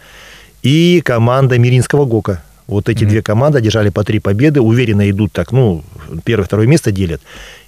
И 0.63 1.03
команда 1.05 1.59
Миринского 1.59 2.05
ГОКа. 2.05 2.43
Вот 2.71 2.89
эти 2.89 3.03
Мгм. 3.03 3.11
две 3.11 3.23
команды 3.23 3.59
одержали 3.59 3.89
по 3.91 4.05
три 4.05 4.21
победы, 4.21 4.61
уверенно 4.61 5.11
идут 5.11 5.33
так, 5.33 5.51
ну, 5.51 5.83
первое-второе 6.25 6.69
место 6.69 6.93
делят. 6.93 7.21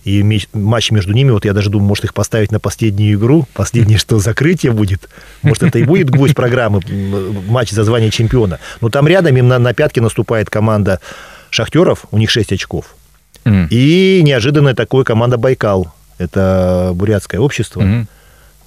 И 0.05 0.23
матч 0.53 0.93
между 0.93 1.13
ними, 1.13 1.31
вот 1.31 1.45
я 1.45 1.53
даже 1.53 1.71
думаю, 1.71 1.89
может 1.89 2.05
их 2.05 2.15
поставить 2.15 2.53
на 2.53 2.61
последнюю 2.61 3.19
игру, 3.19 3.47
последнее, 3.53 3.99
что 3.99 4.21
закрытие 4.21 4.71
будет. 4.73 5.09
Может, 5.43 5.65
это 5.65 5.81
и 5.81 5.85
будет 5.85 6.09
гвоздь 6.09 6.35
программы, 6.37 6.81
матч 7.49 7.71
за 7.71 7.83
звание 7.83 8.11
чемпиона. 8.11 8.61
Но 8.81 8.91
там 8.91 9.09
рядом 9.09 9.37
им 9.37 9.49
на, 9.49 9.59
на 9.59 9.75
пятки 9.75 9.99
наступает 10.01 10.49
команда 10.51 11.01
Шахтеров, 11.51 12.07
у 12.13 12.19
них 12.19 12.31
6 12.31 12.53
очков. 12.53 12.95
Мгм. 13.45 13.67
И 13.71 14.21
неожиданная 14.23 14.75
такое 14.75 15.05
команда 15.05 15.37
Байкал. 15.37 15.93
Это 16.19 16.93
бурятское 16.95 17.41
общество. 17.41 17.81
Мгм. 17.81 18.09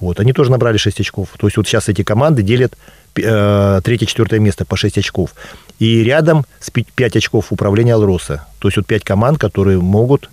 Вот, 0.00 0.20
они 0.20 0.32
тоже 0.32 0.50
набрали 0.50 0.76
6 0.76 1.00
очков. 1.00 1.28
То 1.38 1.46
есть 1.46 1.56
вот 1.56 1.66
сейчас 1.66 1.88
эти 1.88 2.02
команды 2.02 2.42
делят 2.42 2.74
э, 3.16 3.80
третье-четвертое 3.82 4.40
место 4.40 4.64
по 4.64 4.76
6 4.76 4.98
очков. 4.98 5.34
И 5.78 6.02
рядом 6.02 6.44
с 6.60 6.70
5 6.70 7.16
очков 7.16 7.46
управления 7.50 7.94
Алроса. 7.94 8.46
То 8.58 8.68
есть 8.68 8.76
вот 8.76 8.86
5 8.86 9.04
команд, 9.04 9.38
которые 9.38 9.80
могут 9.80 10.28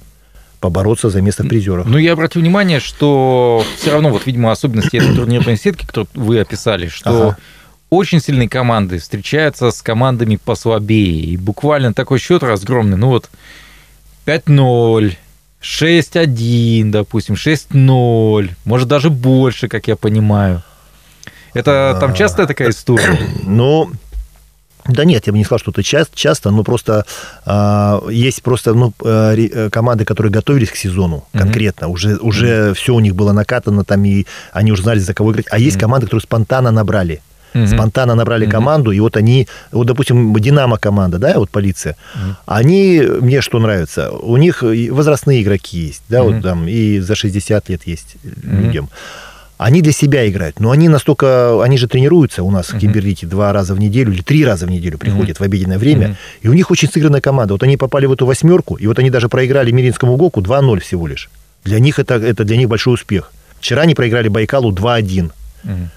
побороться 0.60 1.10
за 1.10 1.22
место 1.22 1.44
в 1.44 1.48
призерах. 1.50 1.86
Ну, 1.86 1.98
я 1.98 2.14
обратил 2.14 2.42
внимание, 2.42 2.80
что 2.80 3.66
все 3.78 3.92
равно, 3.92 4.10
вот, 4.10 4.26
видимо, 4.26 4.52
особенности 4.52 4.96
этой 4.98 5.14
турнирной 5.16 5.58
сетки, 5.58 5.86
которую 5.86 6.08
вы 6.14 6.40
описали, 6.40 6.88
что 6.88 7.10
Ага. 7.10 7.38
очень 7.90 8.22
сильные 8.22 8.48
команды 8.48 8.98
встречаются 9.00 9.72
с 9.72 9.82
командами 9.82 10.38
послабее. 10.38 11.20
И 11.26 11.36
буквально 11.38 11.94
такой 11.94 12.18
счет 12.20 12.44
разгромный. 12.44 12.96
Ну 12.96 13.08
вот 13.10 13.30
5-0, 14.26 15.16
6-1, 15.64 16.92
допустим, 16.92 17.36
6-0, 17.36 18.50
может 18.66 18.88
даже 18.88 19.10
больше, 19.10 19.68
как 19.68 19.88
я 19.88 19.96
понимаю. 19.96 20.62
Это 21.54 21.98
там 22.00 22.12
А. 22.12 22.14
частая 22.14 22.48
такая 22.48 22.70
история? 22.70 23.18
Ну, 23.46 23.92
да 24.86 25.06
нет, 25.06 25.26
я 25.28 25.32
бы 25.32 25.38
не 25.38 25.46
сказал, 25.46 25.60
что 25.60 25.72
это 25.72 25.82
часто, 25.84 26.16
часто 26.18 26.52
но 26.52 26.64
просто 26.64 27.06
а, 27.46 28.02
есть 28.10 28.44
просто 28.44 28.74
ну, 28.74 28.94
э, 29.04 29.36
э, 29.38 29.70
команды, 29.70 30.04
которые 30.04 30.32
готовились 30.32 30.70
к 30.72 30.76
сезону 30.76 31.26
конкретно, 31.32 31.88
уже, 31.88 32.18
уже 32.18 32.74
все 32.74 32.94
у 32.94 33.00
них 33.00 33.16
было 33.16 33.32
накатано, 33.32 33.86
там, 33.86 34.04
и 34.04 34.26
они 34.52 34.72
уже 34.74 34.82
знали, 34.84 35.00
за 35.00 35.14
кого 35.14 35.32
играть. 35.32 35.46
А 35.52 35.58
есть 35.58 35.78
Мгм. 35.78 35.82
команды, 35.82 36.08
которые 36.08 36.24
спонтанно 36.24 36.72
набрали. 36.72 37.22
Мгм. 37.54 37.68
спонтанно 37.68 38.16
набрали 38.16 38.46
Мгм. 38.46 38.52
команду, 38.52 38.92
и 38.92 39.00
вот 39.00 39.18
они, 39.18 39.48
вот, 39.72 39.88
допустим, 39.88 40.34
Динамо 40.40 40.78
команда, 40.78 41.18
да, 41.18 41.34
вот 41.40 41.50
полиция, 41.50 41.96
Мгм. 42.16 42.36
они, 42.46 43.02
мне 43.22 43.42
что 43.42 43.60
нравится, 43.60 44.12
у 44.12 44.38
них 44.38 44.64
возрастные 44.92 45.42
игроки 45.42 45.78
есть, 45.88 46.04
да, 46.10 46.24
Мгм. 46.24 46.34
вот 46.34 46.44
там 46.44 46.68
и 46.68 47.00
за 47.00 47.16
60 47.16 47.70
лет 47.70 47.82
есть 47.86 48.16
Мгм. 48.24 48.62
людям. 48.62 48.90
Они 49.60 49.82
для 49.82 49.92
себя 49.94 50.28
играют, 50.28 50.60
но 50.60 50.72
они 50.72 50.90
настолько, 50.90 51.64
они 51.64 51.78
же 51.78 51.88
тренируются 51.88 52.44
у 52.44 52.52
нас 52.52 52.74
в. 52.74 52.80
Кимберлите 52.80 53.28
два 53.28 53.54
раза 53.54 53.74
в 53.76 53.80
неделю 53.80 54.12
или 54.12 54.22
три 54.22 54.44
раза 54.44 54.66
в 54.66 54.70
неделю 54.72 54.98
приходят 54.98 55.40
в 55.40 55.44
обеденное 55.44 55.78
время, 55.78 56.18
и 56.42 56.50
у 56.50 56.54
них 56.54 56.72
очень 56.72 56.90
сыгранная 56.90 57.22
команда. 57.22 57.54
Вот 57.54 57.64
они 57.64 57.78
попали 57.78 58.08
в 58.08 58.12
эту 58.12 58.26
восьмерку, 58.26 58.76
и 58.76 58.88
вот 58.88 59.00
они 59.00 59.10
даже 59.10 59.30
проиграли 59.30 59.72
Миринскому 59.72 60.18
ГОКу 60.18 60.42
2-0 60.42 60.80
всего 60.82 61.08
лишь. 61.08 61.30
Для 61.64 61.80
них 61.80 62.00
это, 62.00 62.16
это 62.16 62.44
для 62.44 62.58
них 62.58 62.68
большой 62.68 62.96
успех. 62.96 63.32
Вчера 63.60 63.84
они 63.84 63.94
проиграли 63.96 64.28
Байкалу 64.28 64.72
2-1 64.74 65.32
Мгм. 65.64 65.90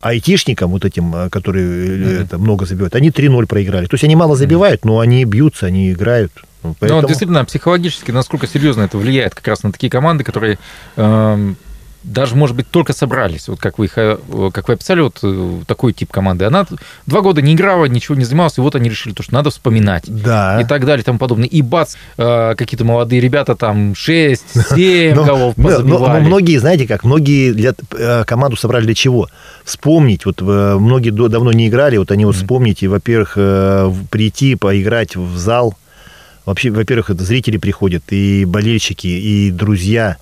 Айтишникам, 0.00 0.70
вот 0.70 0.84
этим, 0.84 1.14
э, 1.14 1.28
которые 1.30 1.66
э, 1.66 1.96
Мгм. 2.14 2.22
это, 2.24 2.38
много 2.38 2.66
забивают, 2.66 2.94
они 2.94 3.10
3-0 3.10 3.46
проиграли. 3.46 3.86
То 3.86 3.94
есть 3.94 4.04
они 4.04 4.16
мало 4.16 4.36
забивают, 4.36 4.84
но 4.84 4.98
они 5.00 5.24
бьются, 5.24 5.66
они 5.66 5.90
играют. 5.92 6.32
Ну, 6.62 6.70
Но 6.70 6.76
поэтому- 6.78 7.06
действительно, 7.08 7.44
психологически, 7.44 8.10
насколько 8.10 8.46
серьезно 8.46 8.82
это 8.82 8.98
влияет 8.98 9.34
как 9.34 9.46
раз 9.48 9.62
на 9.62 9.72
такие 9.72 9.90
команды, 9.90 10.24
которые 10.24 10.58
эм, 10.96 11.56
даже, 12.06 12.36
может 12.36 12.54
быть, 12.56 12.70
только 12.70 12.92
собрались. 12.92 13.48
Вот 13.48 13.58
как 13.60 13.78
вы, 13.78 13.86
их, 13.86 13.98
э, 13.98 14.16
как 14.52 14.68
вы 14.68 14.74
описали, 14.74 15.00
вот 15.00 15.18
э, 15.22 15.60
такой 15.66 15.92
тип 15.92 16.10
команды. 16.12 16.44
Она 16.44 16.64
два 17.06 17.20
года 17.20 17.42
не 17.42 17.54
играла, 17.54 17.86
ничего 17.86 18.14
не 18.14 18.24
занималась, 18.24 18.56
и 18.58 18.60
вот 18.60 18.74
они 18.76 18.88
решили, 18.88 19.12
то, 19.12 19.22
что 19.22 19.34
надо 19.34 19.50
вспоминать. 19.50 20.04
Да. 20.06 20.60
И 20.60 20.64
так 20.64 20.84
далее, 20.86 21.02
и 21.02 21.04
тому 21.04 21.18
подобное. 21.18 21.48
И 21.48 21.62
бац, 21.62 21.96
э, 22.16 22.54
какие-то 22.56 22.84
молодые 22.84 23.20
ребята 23.20 23.56
там 23.56 23.92
6-7 23.94 25.14
Но- 25.14 25.24
голов 25.24 25.54
но- 25.56 25.64
но- 25.64 25.78
но 25.78 25.98
позабивали. 25.98 26.24
многие, 26.24 26.58
знаете 26.58 26.86
как, 26.86 27.02
многие 27.04 27.52
для, 27.52 27.74
команду 28.24 28.56
собрали 28.56 28.84
для 28.84 28.94
чего? 28.94 29.28
Вспомнить. 29.64 30.24
Вот 30.26 30.40
многие 30.40 31.10
давно 31.10 31.52
не 31.52 31.66
играли, 31.68 31.96
вот 31.96 32.10
они 32.12 32.24
вот 32.24 32.36
вспомнить 32.36 32.82
и, 32.82 32.88
во-первых, 32.88 33.34
прийти, 34.10 34.54
поиграть 34.54 35.16
в 35.16 35.36
зал. 35.36 35.74
Вообще, 36.44 36.70
во-первых, 36.70 37.10
это 37.10 37.24
зрители 37.24 37.56
приходят, 37.56 38.04
и 38.10 38.44
болельщики, 38.44 39.08
и 39.08 39.50
друзья. 39.50 40.16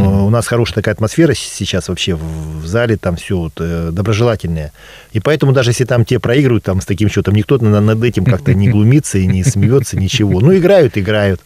Э. 0.00 0.22
У 0.22 0.30
нас 0.30 0.46
хорошая 0.46 0.74
такая 0.76 0.94
атмосфера 0.94 1.34
сейчас 1.34 1.88
вообще 1.88 2.14
в 2.14 2.66
зале, 2.66 2.96
там 2.96 3.16
все 3.16 3.36
вот, 3.36 3.52
э, 3.58 3.90
доброжелательное. 3.92 4.72
И 5.12 5.20
поэтому 5.20 5.52
даже 5.52 5.70
если 5.70 5.84
там 5.84 6.04
те 6.04 6.18
проигрывают 6.18 6.64
там 6.64 6.80
с 6.80 6.86
таким 6.86 7.08
счетом, 7.08 7.34
никто 7.34 7.58
на- 7.58 7.80
над 7.80 8.02
этим 8.02 8.24
как-то 8.24 8.54
не 8.54 8.68
глумится 8.70 9.18
и 9.18 9.26
не 9.26 9.44
смеется, 9.44 9.96
ничего. 9.96 10.40
Ну, 10.40 10.56
играют, 10.56 10.96
играют. 10.98 11.40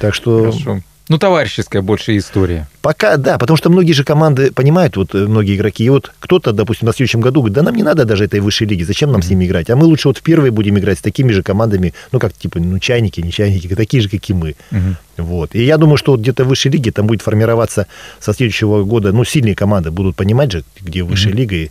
Так 0.00 0.14
что 0.14 0.50
Хорошо. 0.52 0.80
Ну, 1.10 1.18
товарищеская 1.18 1.82
больше 1.82 2.16
история. 2.16 2.68
Пока, 2.82 3.16
да, 3.16 3.36
потому 3.36 3.56
что 3.56 3.68
многие 3.68 3.94
же 3.94 4.04
команды 4.04 4.52
понимают, 4.52 4.96
вот 4.96 5.12
э, 5.12 5.26
многие 5.26 5.56
игроки, 5.56 5.82
и 5.82 5.88
вот 5.88 6.12
кто-то, 6.20 6.52
допустим, 6.52 6.86
на 6.86 6.92
следующем 6.92 7.20
году 7.20 7.40
говорит, 7.40 7.56
да 7.56 7.62
нам 7.62 7.74
не 7.74 7.82
надо 7.82 8.04
даже 8.04 8.26
этой 8.26 8.38
высшей 8.38 8.68
лиги, 8.68 8.84
зачем 8.84 9.10
нам 9.10 9.20
с 9.20 9.28
ними 9.28 9.44
играть? 9.44 9.70
А 9.70 9.74
мы 9.76 9.86
лучше 9.86 10.06
вот 10.06 10.18
в 10.18 10.22
первой 10.22 10.50
будем 10.50 10.78
играть 10.78 10.98
с 10.98 11.02
такими 11.02 11.32
же 11.32 11.42
командами, 11.42 11.94
ну, 12.12 12.20
как 12.20 12.32
типа, 12.32 12.60
ну, 12.60 12.78
чайники, 12.78 13.20
не 13.20 13.32
чайники, 13.32 13.66
такие 13.74 14.04
же, 14.04 14.08
как 14.08 14.30
и 14.30 14.32
мы. 14.32 14.54
Мгм. 14.70 14.96
Вот. 15.16 15.56
И 15.56 15.64
я 15.64 15.78
думаю, 15.78 15.96
что 15.96 16.12
вот 16.12 16.20
где-то 16.20 16.44
в 16.44 16.46
высшей 16.46 16.70
лиге 16.70 16.92
там 16.92 17.08
будет 17.08 17.22
формироваться 17.22 17.88
со 18.20 18.32
следующего 18.32 18.84
года, 18.84 19.10
ну, 19.10 19.24
сильные 19.24 19.56
команды 19.56 19.90
будут 19.90 20.14
понимать 20.14 20.52
же, 20.52 20.62
где 20.80 21.02
высшая 21.02 21.30
Мгм. 21.30 21.38
лига, 21.38 21.56
и 21.56 21.70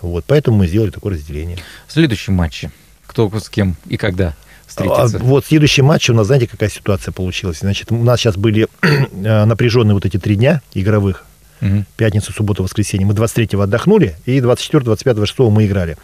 вот, 0.00 0.24
поэтому 0.26 0.56
мы 0.56 0.66
сделали 0.66 0.88
такое 0.88 1.12
разделение. 1.12 1.58
Следующие 1.88 2.34
матчи. 2.34 2.70
Кто 3.06 3.30
с 3.38 3.50
кем 3.50 3.76
и 3.86 3.98
когда 3.98 4.34
А, 4.66 4.68
встретится. 4.68 5.18
Вот 5.18 5.46
следующий 5.46 5.82
матч 5.82 6.10
у 6.10 6.14
нас, 6.14 6.26
знаете, 6.26 6.46
какая 6.46 6.70
ситуация 6.70 7.12
получилась? 7.12 7.58
Значит, 7.60 7.92
у 7.92 8.02
нас 8.02 8.20
сейчас 8.20 8.36
были 8.36 8.68
э, 8.82 9.44
напряженные 9.44 9.94
вот 9.94 10.04
эти 10.06 10.18
три 10.18 10.36
дня 10.36 10.62
игровых, 10.74 11.24
Мгм. 11.60 11.86
пятницу, 11.96 12.32
субботу, 12.32 12.62
воскресенье. 12.62 13.06
Мы 13.06 13.14
23-го 13.14 13.62
отдохнули, 13.62 14.16
и 14.26 14.40
24, 14.40 14.84
25, 14.84 15.16
26 15.16 15.50
мы 15.50 15.66
играли. 15.66 15.96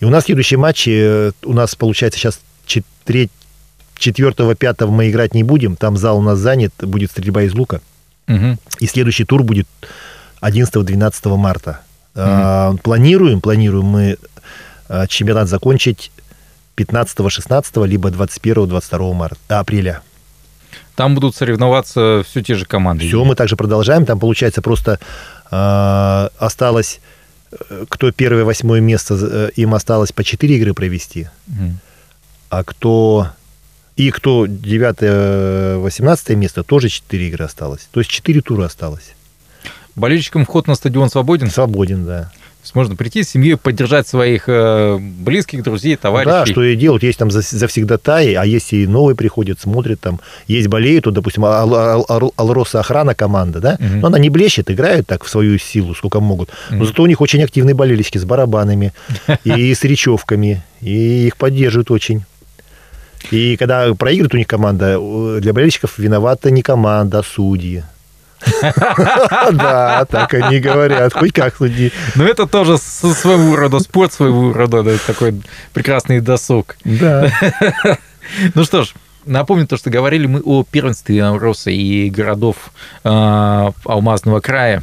И 0.00 0.04
у 0.04 0.10
нас 0.10 0.24
следующие 0.24 0.58
матчи, 0.58 0.90
э, 0.90 1.32
у 1.44 1.52
нас 1.52 1.74
получается 1.74 2.18
сейчас 2.18 2.40
4 2.66 3.28
5 3.98 4.80
мы 4.82 5.10
играть 5.10 5.34
не 5.34 5.42
будем, 5.42 5.76
там 5.76 5.96
зал 5.96 6.18
у 6.18 6.22
нас 6.22 6.38
занят, 6.38 6.72
будет 6.80 7.10
стрельба 7.10 7.42
из 7.42 7.54
лука. 7.54 7.80
Мгм. 8.26 8.58
И 8.80 8.86
следующий 8.86 9.24
тур 9.24 9.42
будет 9.42 9.68
11-12 10.40 11.36
марта. 11.36 11.80
А, 12.14 12.74
Планируем, 12.82 13.40
планируем 13.40 13.86
мы 13.86 14.16
а, 14.88 15.06
чемпионат 15.06 15.48
закончить 15.48 16.10
15-16, 16.76 17.86
либо 17.86 18.10
21-22 18.10 19.12
марта, 19.12 19.38
а, 19.48 19.60
апреля. 19.60 20.02
Там 20.96 21.14
будут 21.14 21.34
соревноваться 21.34 22.22
все 22.28 22.42
те 22.42 22.54
же 22.54 22.66
команды. 22.66 23.06
Все, 23.06 23.24
мы 23.24 23.34
также 23.34 23.56
продолжаем. 23.56 24.06
Там, 24.06 24.18
получается, 24.18 24.62
просто 24.62 25.00
э, 25.50 26.28
осталось, 26.38 27.00
кто 27.88 28.12
первое, 28.12 28.44
восьмое 28.44 28.80
место, 28.80 29.18
э, 29.20 29.50
им 29.56 29.74
осталось 29.74 30.12
по 30.12 30.22
4 30.22 30.56
игры 30.56 30.74
провести. 30.74 31.28
Мгм. 31.46 31.78
А 32.50 32.64
кто... 32.64 33.28
И 33.96 34.10
кто 34.10 34.46
9-18 34.46 36.34
место, 36.34 36.64
тоже 36.64 36.88
4 36.88 37.28
игры 37.28 37.44
осталось. 37.44 37.88
То 37.92 38.00
есть 38.00 38.10
4 38.10 38.40
тура 38.40 38.64
осталось. 38.64 39.14
Болельщикам 39.94 40.44
вход 40.44 40.66
на 40.66 40.74
стадион 40.74 41.10
свободен? 41.10 41.48
Свободен, 41.50 42.04
да. 42.04 42.32
Есть 42.64 42.74
можно 42.74 42.96
прийти 42.96 43.22
с 43.22 43.30
семьей, 43.30 43.56
поддержать 43.56 44.08
своих 44.08 44.44
э, 44.48 44.98
близких, 44.98 45.62
друзей, 45.62 45.96
товарищей. 45.96 46.30
Да, 46.30 46.46
что 46.46 46.62
и 46.62 46.76
делают. 46.76 47.02
Есть 47.02 47.18
там 47.18 47.30
завсегдатаи, 47.30 48.34
а 48.34 48.44
есть 48.44 48.72
и 48.72 48.86
новые 48.86 49.14
приходят, 49.14 49.60
смотрят 49.60 50.00
там. 50.00 50.20
Есть 50.46 50.68
болеют, 50.68 51.06
вот, 51.06 51.14
допустим, 51.14 51.44
Алроса 51.44 52.80
охрана 52.80 53.14
команда, 53.14 53.60
да? 53.60 53.78
Угу. 53.78 54.00
Но 54.00 54.06
она 54.06 54.18
не 54.18 54.30
блещет, 54.30 54.70
играют 54.70 55.06
так 55.06 55.24
в 55.24 55.28
свою 55.28 55.58
силу, 55.58 55.94
сколько 55.94 56.20
могут. 56.20 56.50
Но 56.70 56.78
угу. 56.78 56.86
зато 56.86 57.02
у 57.02 57.06
них 57.06 57.20
очень 57.20 57.42
активные 57.42 57.74
болельщики 57.74 58.18
с 58.18 58.24
барабанами 58.24 58.92
и 59.44 59.74
с 59.74 59.84
речевками, 59.84 60.62
и 60.80 61.26
их 61.26 61.36
поддерживают 61.36 61.90
очень. 61.90 62.24
И 63.30 63.56
когда 63.56 63.92
проигрывает 63.94 64.34
у 64.34 64.38
них 64.38 64.46
команда, 64.46 64.98
для 65.40 65.52
болельщиков 65.52 65.98
виновата 65.98 66.50
не 66.50 66.62
команда, 66.62 67.20
а 67.20 67.22
судьи. 67.22 67.84
Да, 69.52 70.06
так 70.10 70.34
они 70.34 70.58
говорят. 70.58 71.12
Хоть 71.12 71.32
как 71.32 71.56
суди. 71.56 71.92
Но 72.14 72.24
это 72.24 72.46
тоже 72.46 72.78
своего 72.78 73.56
рода 73.56 73.78
спорт, 73.80 74.12
своего 74.12 74.52
рода 74.52 74.84
такой 75.06 75.40
прекрасный 75.72 76.20
досуг. 76.20 76.76
Да. 76.84 77.30
Ну 78.54 78.64
что 78.64 78.84
ж, 78.84 78.94
Напомню 79.26 79.66
то, 79.66 79.76
что 79.76 79.90
говорили 79.90 80.26
мы 80.26 80.40
о 80.40 80.64
первенстве 80.64 81.26
Роса 81.36 81.70
и 81.70 82.10
городов 82.10 82.56
э, 83.04 83.08
Алмазного 83.84 84.40
края. 84.40 84.82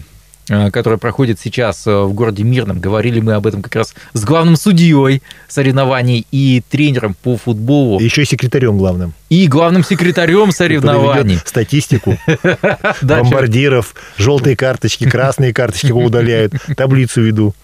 Э, 0.52 0.70
которая 0.70 0.98
проходит 0.98 1.40
сейчас 1.40 1.88
э, 1.88 2.02
в 2.02 2.12
городе 2.12 2.44
Мирном. 2.44 2.82
Говорили 2.82 3.22
мы 3.22 3.36
об 3.36 3.48
этом 3.48 3.62
как 3.62 3.74
раз 3.74 3.96
с 4.12 4.24
главным 4.26 4.58
судьей 4.58 5.22
соревнований 5.48 6.28
и 6.30 6.62
тренером 6.70 7.16
по 7.24 7.38
футболу. 7.38 8.02
Еще 8.02 8.24
и 8.24 8.26
секретарем 8.26 8.78
главным. 8.78 9.14
И 9.30 9.48
главным 9.48 9.86
секретарем 9.86 10.52
соревнований. 10.52 11.40
Статистику. 11.46 12.18
Бомбардиров, 13.02 13.96
желтые 14.18 14.58
карточки, 14.58 15.10
красные 15.10 15.54
карточки 15.54 15.94
удаляют, 15.94 16.54
таблицу 16.76 17.22
веду. 17.22 17.56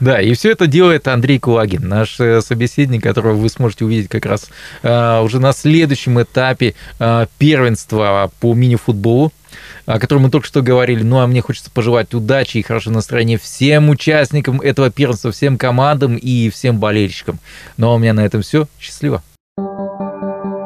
Да, 0.00 0.20
и 0.20 0.34
все 0.34 0.52
это 0.52 0.66
делает 0.66 1.08
Андрей 1.08 1.38
Кулагин, 1.38 1.88
наш 1.88 2.18
э, 2.20 2.40
собеседник, 2.40 3.02
которого 3.02 3.34
вы 3.34 3.48
сможете 3.48 3.84
увидеть 3.84 4.08
как 4.08 4.26
раз 4.26 4.48
уже 4.82 5.40
на 5.40 5.52
следующем 5.52 6.20
этапе 6.20 6.74
первенства 7.38 8.30
по 8.40 8.54
мини-футболу 8.54 9.32
о 9.86 9.98
котором 9.98 10.22
мы 10.22 10.30
только 10.30 10.46
что 10.46 10.62
говорили. 10.62 11.02
Ну, 11.02 11.20
а 11.20 11.26
мне 11.26 11.40
хочется 11.40 11.70
пожелать 11.70 12.14
удачи 12.14 12.58
и 12.58 12.62
хорошего 12.62 12.94
настроения 12.94 13.38
всем 13.38 13.90
участникам 13.90 14.60
этого 14.60 14.90
первенства, 14.90 15.32
всем 15.32 15.58
командам 15.58 16.16
и 16.16 16.50
всем 16.50 16.78
болельщикам. 16.78 17.38
Ну, 17.76 17.90
а 17.90 17.94
у 17.94 17.98
меня 17.98 18.14
на 18.14 18.24
этом 18.24 18.42
все. 18.42 18.66
Счастливо. 18.80 19.22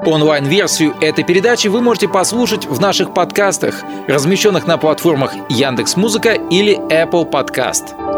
Онлайн-версию 0.06 0.94
этой 1.02 1.24
передачи 1.24 1.68
вы 1.68 1.82
можете 1.82 2.08
послушать 2.08 2.64
в 2.64 2.80
наших 2.80 3.12
подкастах, 3.12 3.82
размещенных 4.06 4.66
на 4.66 4.78
платформах 4.78 5.34
Яндекс.Музыка 5.50 6.32
или 6.32 6.78
Apple 6.90 7.30
Podcast. 7.30 8.17